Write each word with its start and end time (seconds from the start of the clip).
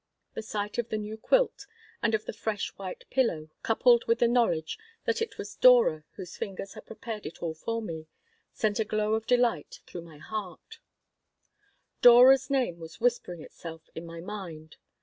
The 0.33 0.41
sight 0.41 0.79
of 0.79 0.89
the 0.89 0.97
new 0.97 1.15
quilt 1.15 1.67
and 2.01 2.15
of 2.15 2.25
the 2.25 2.33
fresh 2.33 2.71
white 2.71 3.05
pillow, 3.11 3.51
coupled 3.61 4.05
with 4.07 4.17
the 4.17 4.27
knowledge 4.27 4.79
that 5.05 5.21
it 5.21 5.37
was 5.37 5.55
Dora 5.55 6.05
whose 6.15 6.35
fingers 6.37 6.73
had 6.73 6.87
prepared 6.87 7.27
it 7.27 7.43
all 7.43 7.53
for 7.53 7.83
me, 7.83 8.07
sent 8.51 8.79
a 8.79 8.83
glow 8.83 9.13
of 9.13 9.27
delight 9.27 9.81
through 9.85 10.01
my 10.01 10.17
heart 10.17 10.79
Dora's 12.01 12.49
name 12.49 12.79
was 12.79 12.99
whispering 12.99 13.43
itself 13.43 13.91
in 13.93 14.07
my 14.07 14.21
mind. 14.21 14.77